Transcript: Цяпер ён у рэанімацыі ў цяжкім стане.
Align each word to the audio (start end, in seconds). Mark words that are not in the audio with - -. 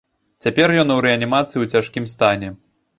Цяпер 0.45 0.73
ён 0.85 0.95
у 0.97 0.97
рэанімацыі 1.07 1.59
ў 1.63 1.73
цяжкім 1.77 2.13
стане. 2.19 2.55